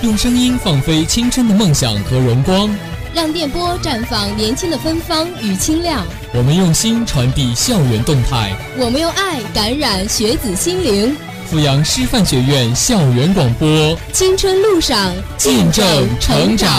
[0.00, 2.70] 用声音放飞青春的梦想和荣光，
[3.12, 6.06] 让电波绽放年轻的芬芳与清亮。
[6.32, 11.16] 我们用心传递校园动态，我们用爱感染学子心灵。
[11.50, 16.70] 阜阳师范学院校园广播，青春路上见证成长。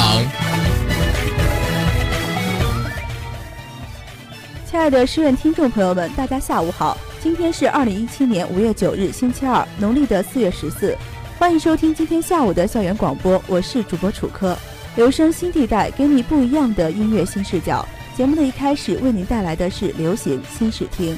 [4.71, 6.97] 亲爱的师院听众朋友们，大家下午好！
[7.21, 10.97] 今天是二零一七年五月九日，星期二，农历的四月十四。
[11.39, 14.57] 欢迎收听今天下午的校园广播，我是主播楚科。
[14.97, 17.87] 留声新地带，给你不一样的音乐新视角。
[18.13, 21.17] 节目的一开始，为您带来的是流行新视听。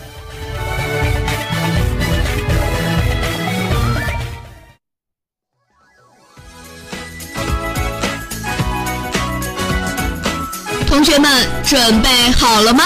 [10.86, 12.84] 同学们，准备好了吗？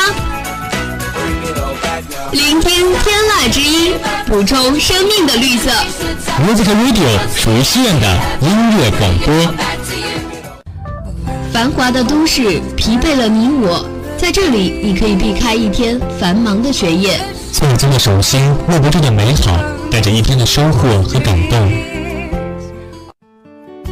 [2.32, 3.94] 聆听天籁之音，
[4.26, 5.70] 补充生命的绿色。
[6.44, 9.54] Music Radio 属于西院的音乐广播。
[11.54, 13.86] 繁华的都市疲惫了你我，
[14.18, 17.20] 在这里你可以避开一天繁忙的学业，
[17.52, 19.58] 曾经的手心握不住的美好，
[19.92, 21.72] 带着一天的收获和感动。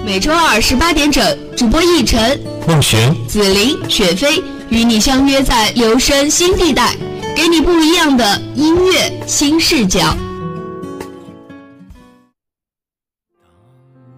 [0.06, 6.95] 每周二十八点整，主播奕晨、孟璇、紫菱、雪飞与你相约在留声新地带。
[7.36, 10.00] 给你不一样的音乐新视角。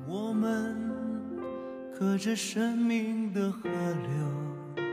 [0.07, 0.75] 我们
[1.97, 4.85] 隔着生命的河流，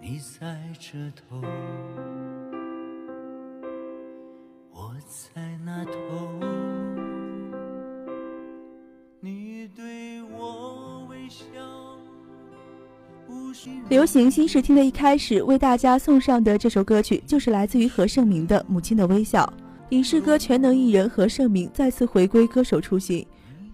[0.00, 1.42] 你在这头，
[13.88, 19.50] 流行新视听的一开始，为大家送上的这首歌曲，就是来自于何晟铭的《母亲的微笑》。
[19.90, 23.24] 影视歌全能艺人何晟铭再次回归歌手初心，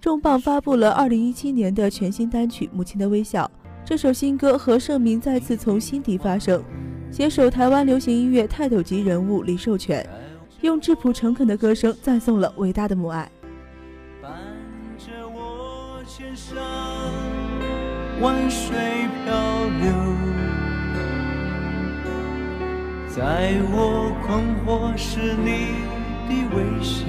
[0.01, 3.51] 重磅发布了2017年的全新单曲《母亲的微笑》。
[3.85, 6.63] 这首新歌，何晟铭再次从心底发声，
[7.11, 10.07] 携手台湾流行音乐泰斗级人物李寿全，
[10.61, 13.31] 用质朴诚恳的歌声赞颂了伟大的母爱。
[14.21, 14.31] 伴
[14.98, 16.57] 着我肩上
[18.20, 18.77] 万水
[19.24, 19.34] 漂
[19.80, 19.92] 流，
[23.08, 25.74] 在我困惑时你
[26.28, 27.00] 的微笑，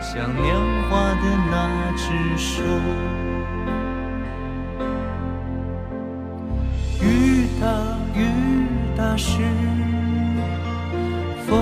[0.00, 0.44] 像年
[0.88, 1.54] 华的那
[1.96, 2.04] 只
[2.36, 2.62] 手。
[7.00, 7.64] 雨大
[8.14, 8.18] 雨
[8.96, 9.40] 大时，
[11.46, 11.54] 风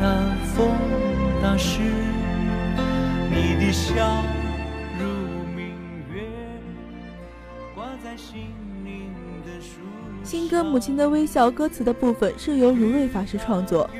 [0.00, 0.04] 大
[0.54, 0.70] 风
[1.42, 1.80] 大时，
[3.28, 4.41] 你的笑。
[10.22, 13.90] 新歌《母亲的微笑》歌词的部分是由如瑞法师创作，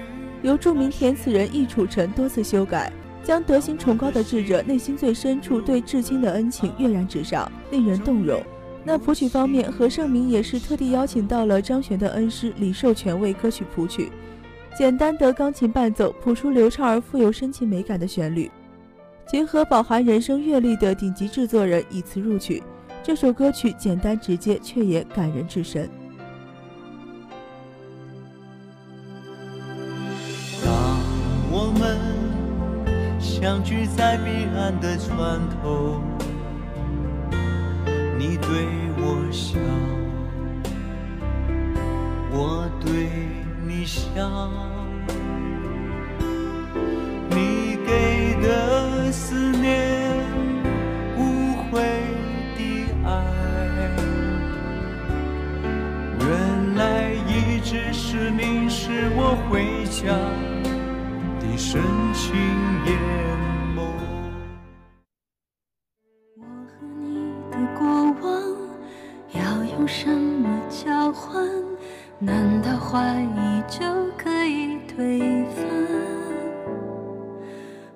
[0.41, 8.43] 由著名填词人易楚晨多次修改，将德行崇高的智者内心最深处对至亲的恩情跃然纸上，令人动容。
[8.85, 14.11] 那谱曲方面，何晟铭也是特地邀请到了张悬的恩师李寿全为歌曲谱曲，
[14.79, 18.51] 简单的钢琴伴奏谱出流畅而富有深情美感的旋律，
[19.27, 22.63] 结合饱含人生阅历的顶级制作人以词入曲。
[23.05, 25.91] 这首歌曲简单直接，却也感人至深。
[30.65, 30.73] 当
[31.51, 31.99] 我们
[33.21, 36.01] 相聚在彼岸的船头，
[38.17, 38.69] 你对
[38.99, 39.59] 我笑，
[42.31, 43.11] 我对
[43.67, 44.49] 你笑，
[47.31, 47.72] 你
[69.83, 71.45] 用什么交换？
[72.21, 73.81] 难道怀疑就
[74.17, 75.67] 可以推翻？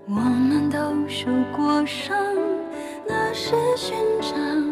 [0.08, 2.16] 我们都受过伤，
[3.06, 4.66] 那是勋章。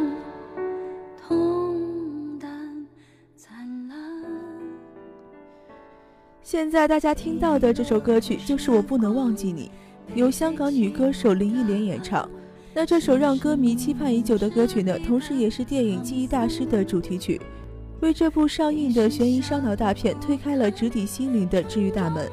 [6.43, 9.70] 现在大家听到的这首歌曲就是《我不能忘记你》，
[10.17, 12.28] 由香港女歌手林忆莲演唱。
[12.76, 17.40] 那这首让歌迷期盼已久的歌曲呢，同时也是电影《记忆大师》的主题曲，
[18.00, 22.28] 为这部上映的悬疑烧脑大片推开了直抵心灵的治愈大门。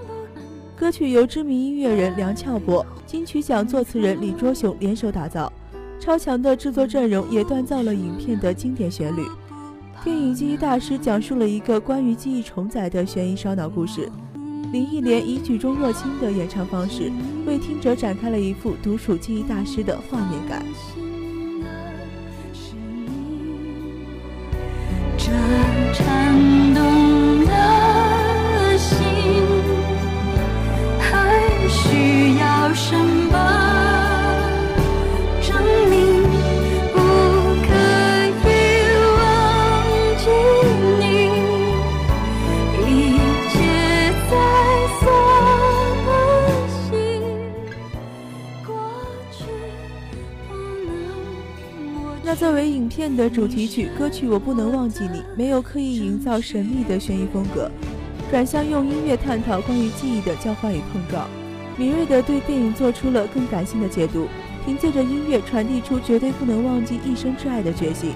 [0.75, 5.53] 歌曲由知名音乐人梁翘柏、金曲奖作词人李卓雄联手打造，
[5.99, 9.21] 超强的制作阵容也锻造了影片的经典旋律。
[10.03, 14.09] 电影《记忆大师》讲述了一个关于记忆重载的悬疑烧脑故事。
[14.71, 17.11] 林忆莲以举重若轻的演唱方式
[17.45, 20.65] 为听者展开了一幅独属记忆大师的画面感。
[52.91, 57.71] 片的主题曲，歌曲《我不能忘记你》没有刻意营造神秘的悬疑风格，
[58.29, 61.25] 转向用音乐探讨关于记忆的交换与碰撞，
[61.77, 64.27] 敏锐地对电影做出了更感性的解读，
[64.65, 68.11] 凭借着音乐传递出绝对不能忘记一生挚爱的决心。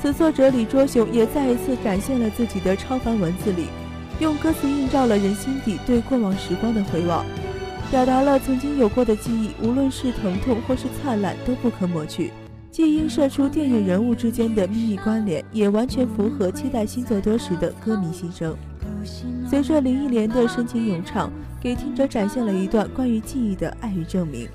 [0.00, 3.66] 此作者李卓雄也再一次展现了自己的超凡文字力，
[4.18, 7.22] 用歌词映照了人心底对过往时光的回望，
[7.90, 12.32] 表达了曾经有过的记忆，无论是疼痛或是灿烂，都不可抹去。
[12.76, 18.54] 既映射出电影人物之间的秘密关联，也完全符合期待新作多时的歌迷心声。
[19.48, 24.46] 随着林忆莲的深情咏唱，给听者展现了一段关于记忆的爱与证明。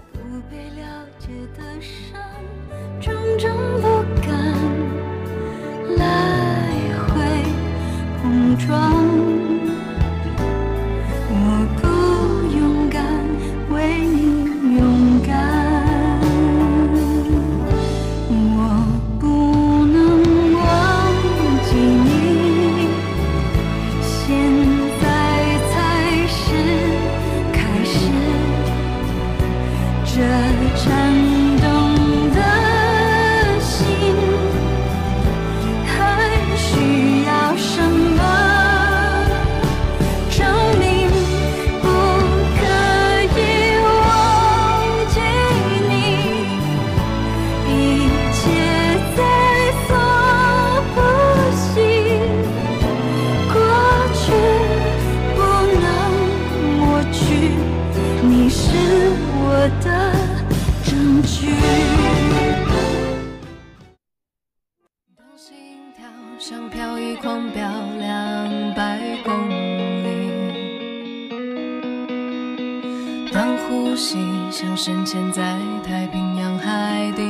[74.76, 77.22] 深潜在太平洋海底，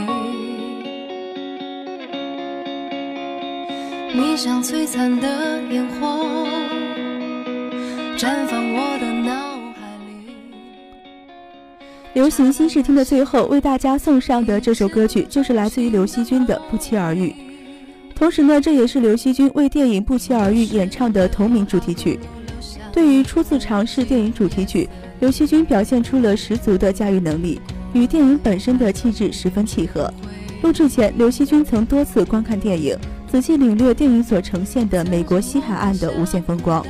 [4.13, 6.47] 你像璀璨的烟火，
[8.15, 9.33] 绽放我的脑
[9.73, 10.33] 海里。
[12.13, 17.29] 流行新视听的最后，为大家送上的这首歌曲，就是来自于刘惜君的《不期而遇》。
[18.15, 22.19] 同时呢，这也是刘惜君为电影《不期而遇》演唱的同名主题曲。
[22.93, 24.87] 对于初次尝试电影主题曲，
[25.21, 27.61] 刘惜君表现出了十足的驾驭能力，
[27.93, 30.11] 与电影本身的气质十分契合。
[30.63, 32.97] 录制前，刘惜君曾多次观看电影，
[33.31, 36.83] 仔细领略电影所呈现的美国西海岸的无限风光，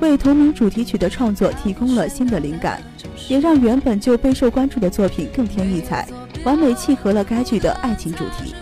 [0.00, 2.80] 为同名主题曲的创作提供了新的灵感，
[3.28, 6.08] 也让原本就备受关注的作品更添异彩，
[6.44, 8.54] 完美契合了该剧的爱情主题。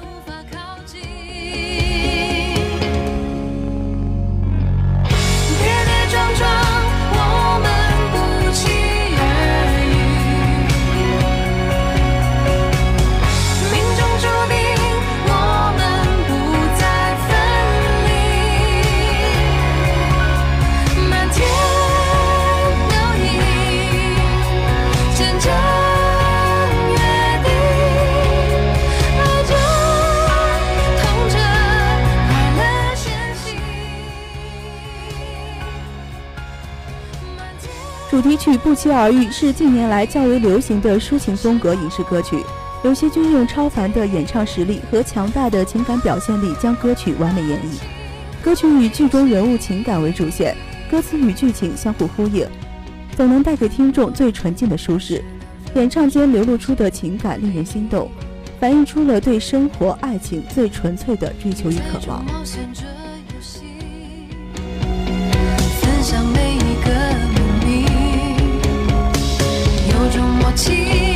[38.11, 42.43] 主题曲《不期而遇》是近年来较为流行的抒情风格影视歌曲。
[42.83, 48.43] 刘惜君用超凡的演唱实力和强大的情感表现力将歌曲完美演绎。
[48.43, 50.57] 歌曲以剧中人物情感为主线，
[50.91, 52.49] 歌词与剧情相互呼应，
[53.15, 55.23] 总能带给听众最纯净的舒适。
[55.75, 58.11] 演唱间流露出的情感令人心动，
[58.59, 62.25] 反映出了对生活、爱情最纯粹的追求与渴望。
[70.59, 71.08] 情。